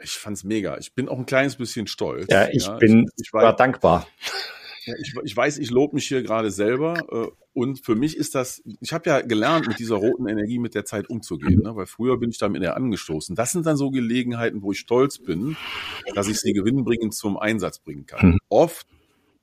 Ich 0.00 0.18
fand's 0.18 0.44
mega. 0.44 0.76
Ich 0.76 0.92
bin 0.92 1.08
auch 1.08 1.16
ein 1.16 1.24
kleines 1.24 1.56
bisschen 1.56 1.86
stolz. 1.86 2.26
Ja, 2.28 2.46
ich 2.52 2.66
ja, 2.66 2.74
bin 2.74 3.06
ich, 3.16 3.24
ich 3.24 3.32
war 3.32 3.56
dankbar. 3.56 4.06
Ich, 5.00 5.14
ich 5.22 5.36
weiß, 5.36 5.58
ich 5.58 5.70
lobe 5.70 5.94
mich 5.94 6.06
hier 6.06 6.22
gerade 6.22 6.50
selber. 6.50 6.94
Äh, 7.10 7.30
und 7.52 7.84
für 7.84 7.96
mich 7.96 8.16
ist 8.16 8.34
das, 8.34 8.62
ich 8.80 8.92
habe 8.92 9.10
ja 9.10 9.20
gelernt, 9.20 9.66
mit 9.66 9.78
dieser 9.78 9.96
roten 9.96 10.28
Energie 10.28 10.58
mit 10.58 10.74
der 10.74 10.84
Zeit 10.84 11.10
umzugehen, 11.10 11.62
ne? 11.62 11.74
weil 11.74 11.86
früher 11.86 12.16
bin 12.18 12.30
ich 12.30 12.38
damit 12.38 12.62
eher 12.62 12.76
angestoßen. 12.76 13.34
Das 13.34 13.50
sind 13.50 13.66
dann 13.66 13.76
so 13.76 13.90
Gelegenheiten, 13.90 14.62
wo 14.62 14.72
ich 14.72 14.78
stolz 14.78 15.18
bin, 15.18 15.56
dass 16.14 16.28
ich 16.28 16.38
sie 16.38 16.52
gewinnbringend 16.52 17.14
zum 17.14 17.36
Einsatz 17.36 17.80
bringen 17.80 18.06
kann. 18.06 18.30
Mhm. 18.30 18.38
Oft 18.48 18.86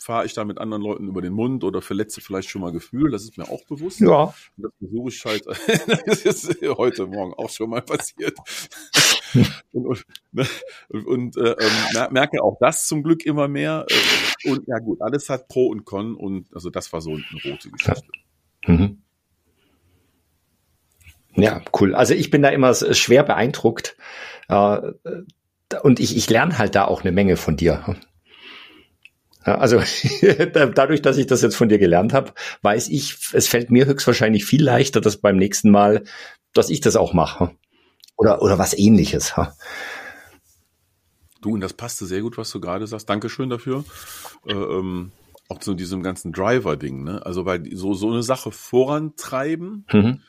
fahre 0.05 0.25
ich 0.25 0.33
da 0.33 0.45
mit 0.45 0.59
anderen 0.59 0.83
Leuten 0.83 1.07
über 1.07 1.21
den 1.21 1.33
Mund 1.33 1.63
oder 1.63 1.81
verletze 1.81 2.21
vielleicht 2.21 2.49
schon 2.49 2.61
mal 2.61 2.71
Gefühl, 2.71 3.11
das 3.11 3.23
ist 3.23 3.37
mir 3.37 3.49
auch 3.49 3.65
bewusst. 3.65 3.99
Ja. 3.99 4.33
Und 4.55 4.63
das 4.63 4.71
versuche 4.77 5.09
ich 5.09 5.25
halt, 5.25 5.45
das 6.05 6.25
ist 6.25 6.61
heute 6.61 7.07
Morgen 7.07 7.33
auch 7.33 7.49
schon 7.49 7.69
mal 7.69 7.81
passiert. 7.81 8.37
Und, 9.73 9.85
und, 9.85 10.05
ne, 10.31 10.45
und 10.89 11.37
äh, 11.37 11.55
ähm, 11.59 12.07
merke 12.11 12.41
auch 12.43 12.57
das 12.59 12.87
zum 12.87 13.03
Glück 13.03 13.25
immer 13.25 13.47
mehr. 13.47 13.85
Äh, 13.89 14.49
und 14.49 14.67
ja 14.67 14.79
gut, 14.79 15.01
alles 15.01 15.29
hat 15.29 15.47
Pro 15.47 15.67
und 15.67 15.85
Con 15.85 16.15
und 16.15 16.53
also 16.53 16.69
das 16.69 16.91
war 16.93 17.01
so 17.01 17.11
eine 17.11 17.23
rote 17.43 17.69
Geschichte. 17.69 18.07
Ja. 18.65 18.73
Mhm. 18.73 19.01
Ja, 21.35 21.61
cool. 21.79 21.95
Also 21.95 22.13
ich 22.13 22.31
bin 22.31 22.41
da 22.41 22.49
immer 22.49 22.73
schwer 22.73 23.23
beeindruckt. 23.23 23.97
Äh, 24.47 24.93
und 25.81 25.99
ich, 25.99 26.15
ich 26.15 26.29
lerne 26.29 26.57
halt 26.57 26.75
da 26.75 26.85
auch 26.85 27.01
eine 27.01 27.11
Menge 27.11 27.37
von 27.37 27.57
dir. 27.57 27.97
Also 29.41 29.79
dadurch, 30.53 31.01
dass 31.01 31.17
ich 31.17 31.27
das 31.27 31.41
jetzt 31.41 31.55
von 31.55 31.69
dir 31.69 31.77
gelernt 31.77 32.13
habe, 32.13 32.33
weiß 32.61 32.89
ich, 32.89 33.17
es 33.33 33.47
fällt 33.47 33.69
mir 33.69 33.85
höchstwahrscheinlich 33.85 34.45
viel 34.45 34.63
leichter, 34.63 35.01
dass 35.01 35.17
beim 35.17 35.37
nächsten 35.37 35.69
Mal, 35.71 36.03
dass 36.53 36.69
ich 36.69 36.81
das 36.81 36.95
auch 36.95 37.13
mache. 37.13 37.51
Oder, 38.17 38.41
oder 38.41 38.57
was 38.57 38.77
ähnliches. 38.77 39.33
Du, 41.41 41.53
und 41.53 41.61
das 41.61 41.73
passte 41.73 42.05
sehr 42.05 42.21
gut, 42.21 42.37
was 42.37 42.49
du 42.51 42.59
gerade 42.59 42.87
sagst. 42.87 43.09
Dankeschön 43.09 43.49
dafür. 43.49 43.83
Äh, 44.47 44.53
ähm, 44.53 45.11
auch 45.47 45.59
zu 45.59 45.75
diesem 45.75 46.01
ganzen 46.01 46.31
Driver-Ding, 46.31 47.03
ne? 47.03 47.23
Also 47.23 47.43
bei 47.43 47.61
so, 47.73 47.93
so 47.93 48.09
eine 48.09 48.23
Sache 48.23 48.51
vorantreiben. 48.51 49.85
Mhm. 49.91 50.21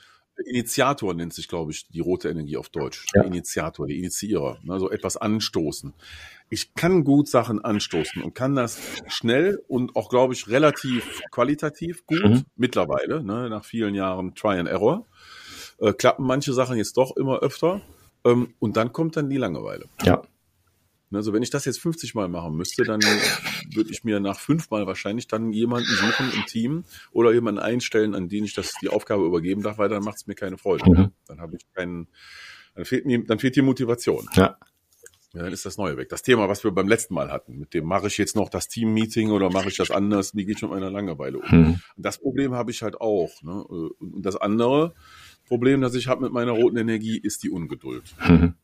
Initiator 0.45 1.15
nennt 1.15 1.33
sich, 1.33 1.49
glaube 1.49 1.73
ich, 1.73 1.89
die 1.89 2.01
rote 2.01 2.29
Energie 2.29 2.59
auf 2.59 2.69
Deutsch. 2.69 3.07
Ja. 3.15 3.23
Der 3.23 3.31
Initiator, 3.31 3.87
der 3.87 3.97
Initiierer. 3.97 4.59
Ne? 4.63 4.75
Also 4.75 4.91
etwas 4.91 5.17
anstoßen 5.17 5.95
ich 6.49 6.75
kann 6.75 7.05
gut 7.05 7.29
Sachen 7.29 7.65
anstoßen 7.65 8.23
und 8.23 8.35
kann 8.35 8.55
das 8.55 8.81
schnell 9.09 9.63
und 9.69 9.97
auch, 9.97 10.09
glaube 10.09 10.35
ich, 10.35 10.49
relativ 10.49 11.23
qualitativ 11.31 12.07
gut 12.07 12.25
mhm. 12.25 12.45
mittlerweile, 12.57 13.23
ne, 13.23 13.49
nach 13.51 13.65
vielen 13.65 13.95
Jahren 13.95 14.35
Try 14.35 14.59
and 14.59 14.69
Error. 14.69 15.07
Äh, 15.79 15.93
klappen 15.93 16.27
manche 16.27 16.53
Sachen 16.53 16.77
jetzt 16.77 16.97
doch 16.97 17.17
immer 17.17 17.41
öfter. 17.41 17.81
Ähm, 18.25 18.55
und 18.59 18.77
dann 18.77 18.93
kommt 18.93 19.17
dann 19.17 19.31
die 19.31 19.37
Langeweile. 19.37 19.87
Ja. 20.03 20.23
Also 21.13 21.33
wenn 21.33 21.43
ich 21.43 21.51
das 21.51 21.65
jetzt 21.65 21.81
50 21.81 22.15
Mal 22.15 22.29
machen 22.29 22.57
müsste, 22.57 22.83
dann 22.83 23.01
würde 23.73 23.91
ich 23.91 24.03
mir 24.03 24.19
nach 24.19 24.41
fünfmal 24.41 24.87
wahrscheinlich 24.87 25.29
dann 25.29 25.53
jemanden 25.53 25.89
suchen 25.89 26.33
im 26.35 26.45
Team 26.47 26.85
oder 27.13 27.33
jemanden 27.33 27.61
einstellen, 27.61 28.15
an 28.15 28.29
den 28.29 28.45
ich 28.45 28.55
das 28.55 28.75
die 28.83 28.89
Aufgabe 28.89 29.25
übergeben 29.25 29.63
darf, 29.63 29.79
weil 29.79 29.89
dann 29.89 30.03
macht 30.03 30.17
es 30.17 30.27
mir 30.27 30.35
keine 30.35 30.59
Freude. 30.59 30.85
Mhm. 30.89 31.13
Dann 31.27 31.41
habe 31.41 31.57
ich 31.57 31.67
keinen, 31.75 32.09
dann 32.75 32.85
fehlt 32.85 33.07
mir, 33.07 33.25
dann 33.25 33.39
fehlt 33.39 33.55
die 33.57 33.63
Motivation. 33.63 34.29
Ja. 34.35 34.59
Ja, 35.33 35.43
dann 35.43 35.53
ist 35.53 35.67
das 35.67 35.77
Neue 35.77 35.99
weg. 35.99 36.09
Das 36.09 36.23
Thema, 36.23 36.49
was 36.49 36.65
wir 36.65 36.71
beim 36.71 36.89
letzten 36.89 37.13
Mal 37.13 37.31
hatten, 37.31 37.59
mit 37.59 37.75
dem 37.75 37.85
mache 37.85 38.07
ich 38.07 38.17
jetzt 38.17 38.37
noch 38.37 38.49
das 38.49 38.69
Team-Meeting 38.69 39.31
oder 39.31 39.51
mache 39.51 39.69
ich 39.69 39.77
das 39.77 39.91
anders, 39.91 40.35
wie 40.35 40.47
geht 40.47 40.61
schon 40.61 40.71
mit 40.71 40.81
meiner 40.81 40.91
Langeweile 40.91 41.39
um? 41.39 41.51
Hm. 41.51 41.81
Das 41.99 42.19
Problem 42.19 42.55
habe 42.55 42.71
ich 42.71 42.83
halt 42.83 42.99
auch. 43.03 43.43
Ne? 43.43 43.63
Und 43.63 44.23
das 44.23 44.37
andere 44.37 44.95
Problem, 45.47 45.81
das 45.81 45.95
ich 45.95 46.09
habe 46.09 46.23
mit 46.23 46.33
meiner 46.33 46.53
roten 46.53 46.77
Energie, 46.77 47.19
ist 47.19 47.43
die 47.43 47.51
Ungeduld. 47.51 48.05
Hm. 48.19 48.55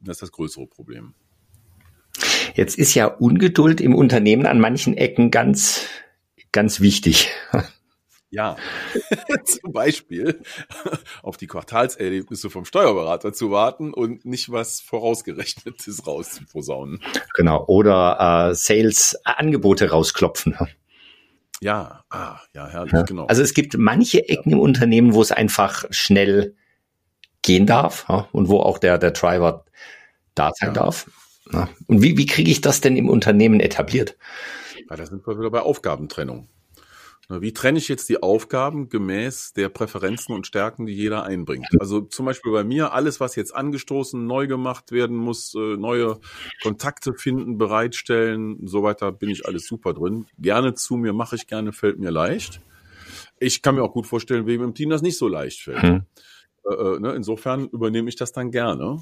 Das 0.00 0.16
ist 0.16 0.22
das 0.22 0.32
größere 0.32 0.66
Problem. 0.66 1.14
Jetzt 2.54 2.78
ist 2.78 2.94
ja 2.94 3.06
Ungeduld 3.06 3.80
im 3.80 3.94
Unternehmen 3.94 4.46
an 4.46 4.60
manchen 4.60 4.96
Ecken 4.96 5.30
ganz, 5.30 5.86
ganz 6.52 6.80
wichtig. 6.80 7.30
Ja, 8.30 8.56
zum 9.44 9.72
Beispiel 9.72 10.42
auf 11.22 11.36
die 11.36 11.46
Quartalserlebnisse 11.46 12.50
vom 12.50 12.64
Steuerberater 12.64 13.32
zu 13.32 13.50
warten 13.50 13.94
und 13.94 14.24
nicht 14.24 14.50
was 14.50 14.80
Vorausgerechnetes 14.80 16.06
rauszuposaunen. 16.06 17.00
Genau, 17.34 17.64
oder 17.66 18.50
äh, 18.50 18.54
Sales-Angebote 18.54 19.90
rausklopfen. 19.90 20.56
Ja, 21.60 22.04
ah, 22.10 22.40
ja, 22.54 22.68
herrlich, 22.68 22.92
ja. 22.92 23.02
genau. 23.02 23.26
Also 23.26 23.42
es 23.42 23.54
gibt 23.54 23.76
manche 23.78 24.28
Ecken 24.28 24.50
ja. 24.50 24.56
im 24.56 24.60
Unternehmen, 24.60 25.14
wo 25.14 25.22
es 25.22 25.32
einfach 25.32 25.84
schnell 25.90 26.54
gehen 27.42 27.66
darf 27.66 28.06
ja, 28.08 28.28
und 28.32 28.48
wo 28.48 28.60
auch 28.60 28.78
der, 28.78 28.98
der 28.98 29.12
Driver 29.12 29.64
da 30.34 30.50
sein 30.54 30.74
darf. 30.74 31.08
Und 31.86 32.02
wie, 32.02 32.18
wie 32.18 32.26
kriege 32.26 32.50
ich 32.50 32.60
das 32.60 32.80
denn 32.80 32.96
im 32.96 33.08
Unternehmen 33.08 33.60
etabliert? 33.60 34.16
Ja, 34.90 34.96
da 34.96 35.06
sind 35.06 35.26
wir 35.26 35.38
wieder 35.38 35.50
bei 35.50 35.60
Aufgabentrennung. 35.60 36.48
Wie 37.28 37.52
trenne 37.52 37.78
ich 37.78 37.88
jetzt 37.88 38.08
die 38.08 38.22
Aufgaben 38.22 38.88
gemäß 38.88 39.52
der 39.52 39.68
Präferenzen 39.68 40.32
und 40.32 40.46
Stärken, 40.46 40.86
die 40.86 40.92
jeder 40.92 41.24
einbringt? 41.24 41.66
Also 41.80 42.00
zum 42.00 42.24
Beispiel 42.24 42.52
bei 42.52 42.62
mir, 42.62 42.92
alles, 42.92 43.18
was 43.18 43.34
jetzt 43.34 43.52
angestoßen, 43.54 44.24
neu 44.24 44.46
gemacht 44.46 44.92
werden 44.92 45.16
muss, 45.16 45.52
äh, 45.56 45.76
neue 45.76 46.20
Kontakte 46.62 47.14
finden, 47.14 47.58
bereitstellen, 47.58 48.68
so 48.68 48.84
weiter, 48.84 49.10
bin 49.10 49.28
ich 49.28 49.44
alles 49.44 49.66
super 49.66 49.92
drin. 49.92 50.26
Gerne 50.38 50.74
zu 50.74 50.96
mir, 50.96 51.12
mache 51.12 51.34
ich 51.34 51.48
gerne, 51.48 51.72
fällt 51.72 51.98
mir 51.98 52.10
leicht. 52.10 52.60
Ich 53.40 53.60
kann 53.60 53.74
mir 53.74 53.82
auch 53.82 53.92
gut 53.92 54.06
vorstellen, 54.06 54.46
wem 54.46 54.62
im 54.62 54.74
Team 54.74 54.90
das 54.90 55.02
nicht 55.02 55.18
so 55.18 55.26
leicht 55.26 55.62
fällt. 55.62 55.82
Hm. 55.82 56.02
Äh, 56.70 56.74
äh 56.74 57.00
ne? 57.00 57.12
Insofern 57.14 57.68
übernehme 57.68 58.08
ich 58.08 58.16
das 58.16 58.30
dann 58.30 58.52
gerne. 58.52 59.00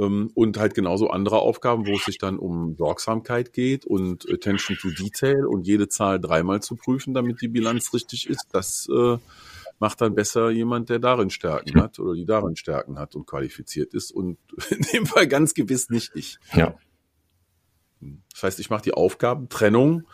Ähm, 0.00 0.30
und 0.34 0.56
halt 0.56 0.74
genauso 0.74 1.10
andere 1.10 1.40
Aufgaben, 1.40 1.86
wo 1.86 1.94
es 1.94 2.04
sich 2.04 2.18
dann 2.18 2.38
um 2.38 2.76
Sorgsamkeit 2.76 3.52
geht 3.52 3.84
und 3.84 4.26
Attention 4.30 4.76
to 4.78 4.90
Detail 4.90 5.46
und 5.46 5.66
jede 5.66 5.88
Zahl 5.88 6.18
dreimal 6.18 6.62
zu 6.62 6.76
prüfen, 6.76 7.12
damit 7.12 7.42
die 7.42 7.48
Bilanz 7.48 7.92
richtig 7.92 8.28
ist. 8.28 8.46
Das 8.52 8.88
äh, 8.90 9.18
macht 9.78 10.00
dann 10.00 10.14
besser 10.14 10.50
jemand, 10.50 10.88
der 10.88 11.00
darin 11.00 11.30
Stärken 11.30 11.80
hat 11.80 11.98
oder 11.98 12.14
die 12.14 12.24
darin 12.24 12.56
Stärken 12.56 12.98
hat 12.98 13.14
und 13.14 13.26
qualifiziert 13.26 13.92
ist 13.92 14.10
und 14.10 14.38
in 14.70 14.80
dem 14.92 15.06
Fall 15.06 15.26
ganz 15.28 15.54
gewiss 15.54 15.90
nicht 15.90 16.12
ich. 16.14 16.38
Ja. 16.54 16.74
Das 18.32 18.42
heißt, 18.42 18.60
ich 18.60 18.70
mache 18.70 18.82
die 18.82 18.94
Aufgabentrennung 18.94 20.06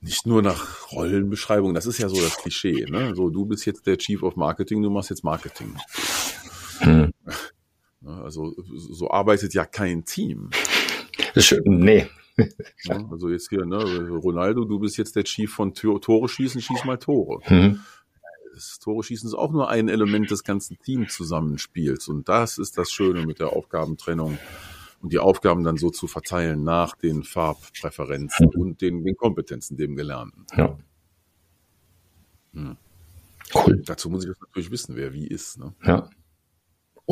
nicht 0.00 0.26
nur 0.26 0.42
nach 0.42 0.90
Rollenbeschreibung, 0.90 1.74
das 1.74 1.86
ist 1.86 1.98
ja 1.98 2.08
so 2.08 2.20
das 2.20 2.36
Klischee, 2.36 2.86
ne? 2.90 3.14
So, 3.14 3.30
du 3.30 3.44
bist 3.44 3.64
jetzt 3.66 3.86
der 3.86 3.98
Chief 3.98 4.24
of 4.24 4.34
Marketing, 4.34 4.82
du 4.82 4.90
machst 4.90 5.10
jetzt 5.10 5.22
Marketing. 5.22 5.76
Hm. 6.80 7.12
Ne, 8.02 8.20
also 8.22 8.52
so 8.74 9.10
arbeitet 9.10 9.54
ja 9.54 9.64
kein 9.64 10.04
Team. 10.04 10.50
Nee. 11.64 12.08
Also 13.10 13.28
jetzt 13.28 13.50
hier, 13.50 13.66
ne, 13.66 14.08
Ronaldo, 14.08 14.64
du 14.64 14.78
bist 14.78 14.96
jetzt 14.96 15.14
der 15.16 15.24
Chief 15.24 15.52
von 15.52 15.74
Tore 15.74 16.28
schießen, 16.30 16.62
schieß 16.62 16.86
mal 16.86 16.96
Tore. 16.96 17.40
Mhm. 17.46 17.80
Das 18.54 18.78
Tore 18.78 19.02
schießen 19.02 19.28
ist 19.28 19.34
auch 19.34 19.52
nur 19.52 19.68
ein 19.68 19.90
Element 19.90 20.30
des 20.30 20.42
ganzen 20.42 20.78
Teamzusammenspiels. 20.78 22.08
Und 22.08 22.30
das 22.30 22.56
ist 22.56 22.78
das 22.78 22.90
Schöne 22.90 23.26
mit 23.26 23.38
der 23.38 23.52
Aufgabentrennung 23.52 24.38
und 25.02 25.12
die 25.12 25.18
Aufgaben 25.18 25.62
dann 25.62 25.76
so 25.76 25.90
zu 25.90 26.06
verteilen 26.06 26.64
nach 26.64 26.96
den 26.96 27.22
Farbpräferenzen 27.22 28.50
mhm. 28.54 28.60
und 28.60 28.80
den, 28.80 29.04
den 29.04 29.14
Kompetenzen, 29.14 29.76
dem 29.76 29.94
Gelernten. 29.94 30.46
Ja. 30.56 30.78
Hm. 32.54 32.78
Cool. 33.54 33.82
Dazu 33.84 34.08
muss 34.08 34.24
ich 34.24 34.30
das 34.30 34.40
natürlich 34.40 34.70
wissen, 34.70 34.96
wer 34.96 35.12
wie 35.12 35.26
ist. 35.26 35.58
Ne? 35.58 35.74
Ja 35.84 36.08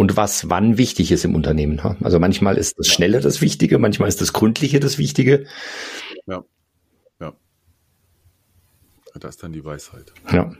und 0.00 0.16
was 0.16 0.48
wann 0.48 0.78
wichtig 0.78 1.12
ist 1.12 1.26
im 1.26 1.34
Unternehmen. 1.34 1.78
Also 2.02 2.18
manchmal 2.18 2.56
ist 2.56 2.78
das 2.78 2.86
Schnelle 2.86 3.20
das 3.20 3.42
Wichtige, 3.42 3.78
manchmal 3.78 4.08
ist 4.08 4.22
das 4.22 4.32
Gründliche 4.32 4.80
das 4.80 4.96
Wichtige. 4.96 5.46
Ja. 6.26 6.42
Ja. 7.20 7.34
Das 9.12 9.34
ist 9.34 9.42
dann 9.42 9.52
die 9.52 9.62
Weisheit. 9.62 10.10
Ja. 10.32 10.50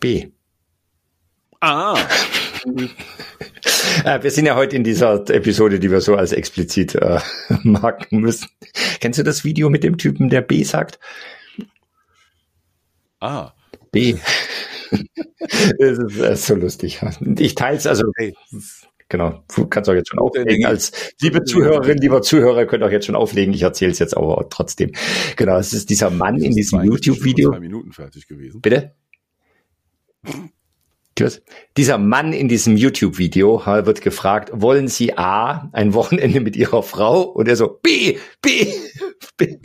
B. 0.00 0.30
Ah. 1.60 1.96
Äh, 4.04 4.22
wir 4.22 4.30
sind 4.30 4.46
ja 4.46 4.54
heute 4.54 4.76
in 4.76 4.84
dieser 4.84 5.28
Episode, 5.28 5.78
die 5.78 5.90
wir 5.90 6.00
so 6.00 6.16
als 6.16 6.32
explizit 6.32 6.94
äh, 6.94 7.20
marken 7.62 8.20
müssen. 8.20 8.48
Kennst 9.00 9.18
du 9.18 9.22
das 9.22 9.44
Video 9.44 9.68
mit 9.70 9.84
dem 9.84 9.98
Typen, 9.98 10.30
der 10.30 10.40
B 10.40 10.62
sagt? 10.62 10.98
Ah. 13.20 13.52
B. 13.92 14.16
das 15.78 15.98
ist, 15.98 16.16
ist 16.18 16.46
so 16.46 16.54
lustig. 16.54 17.00
Ich 17.38 17.54
teile 17.54 17.76
es, 17.76 17.86
also 17.86 18.04
hey, 18.16 18.34
genau, 19.08 19.42
du 19.54 19.66
kannst 19.66 19.90
auch 19.90 19.94
jetzt 19.94 20.08
schon 20.08 20.18
auflegen. 20.18 20.64
Als 20.66 20.92
liebe 21.20 21.44
Zuhörerin, 21.44 21.98
lieber 21.98 22.22
Zuhörer, 22.22 22.66
könnt 22.66 22.82
auch 22.82 22.90
jetzt 22.90 23.06
schon 23.06 23.16
auflegen. 23.16 23.54
Ich 23.54 23.62
erzähle 23.62 23.92
es 23.92 23.98
jetzt 23.98 24.16
aber 24.16 24.48
trotzdem. 24.50 24.92
Genau, 25.36 25.58
es 25.58 25.72
ist 25.72 25.90
dieser 25.90 26.10
Mann 26.10 26.40
in 26.40 26.52
diesem 26.52 26.82
YouTube-Video. 26.82 27.50
Zwei 27.50 27.60
Minuten 27.60 27.92
fertig 27.92 28.26
gewesen. 28.26 28.60
Bitte? 28.60 28.94
Dieser 31.76 31.98
Mann 31.98 32.32
in 32.32 32.48
diesem 32.48 32.76
YouTube-Video 32.76 33.64
wird 33.66 34.00
gefragt, 34.00 34.50
wollen 34.54 34.88
Sie 34.88 35.16
A, 35.16 35.68
ein 35.72 35.94
Wochenende 35.94 36.40
mit 36.40 36.56
Ihrer 36.56 36.82
Frau? 36.82 37.22
Und 37.22 37.48
er 37.48 37.56
so, 37.56 37.68
B, 37.68 38.18
B, 38.40 38.72
B. 39.36 39.58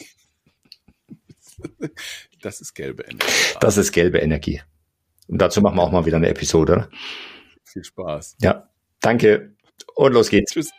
Das 2.41 2.61
ist 2.61 2.75
gelbe 2.75 3.03
Energie. 3.03 3.25
Das 3.61 3.77
ist 3.77 3.91
gelbe 3.91 4.19
Energie. 4.19 4.61
Und 5.27 5.39
dazu 5.39 5.61
machen 5.61 5.75
wir 5.75 5.83
auch 5.83 5.91
mal 5.91 6.05
wieder 6.05 6.17
eine 6.17 6.29
Episode. 6.29 6.73
Oder? 6.73 6.89
Viel 7.63 7.83
Spaß. 7.83 8.37
Ja, 8.41 8.69
danke. 9.01 9.55
Und 9.95 10.13
los 10.13 10.29
geht's. 10.29 10.51
Tschüss. 10.51 10.71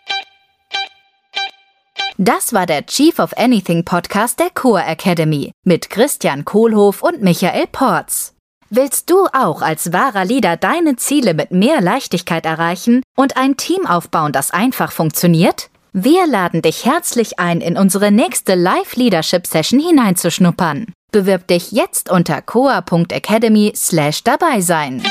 Das 2.21 2.53
war 2.53 2.67
der 2.67 2.85
Chief 2.87 3.19
of 3.21 3.37
Anything 3.37 3.85
Podcast 3.85 4.41
der 4.41 4.51
Core 4.51 4.85
Academy 4.85 5.53
mit 5.65 5.89
Christian 5.89 6.45
Kohlhoff 6.45 7.03
und 7.03 7.23
Michael 7.23 7.69
Porz. 7.71 8.35
Willst 8.71 9.09
du 9.09 9.27
auch 9.33 9.63
als 9.63 9.93
wahrer 9.93 10.25
Leader 10.25 10.57
deine 10.57 10.97
Ziele 10.97 11.33
mit 11.33 11.53
mehr 11.53 11.81
Leichtigkeit 11.81 12.45
erreichen 12.45 13.03
und 13.17 13.37
ein 13.37 13.57
Team 13.57 13.87
aufbauen, 13.87 14.33
das 14.33 14.51
einfach 14.51 14.91
funktioniert? 14.93 15.71
Wir 15.93 16.27
laden 16.27 16.61
dich 16.61 16.85
herzlich 16.85 17.39
ein, 17.39 17.61
in 17.61 17.79
unsere 17.79 18.11
nächste 18.11 18.57
Live-Leadership-Session 18.57 19.81
hineinzuschnuppern. 19.81 20.93
Bewirb 21.11 21.47
dich 21.47 21.73
jetzt 21.73 22.11
unter 22.11 22.43
coa.academy 22.43 23.73
slash 23.75 24.25
dabei 24.25 24.61
sein. 24.61 25.03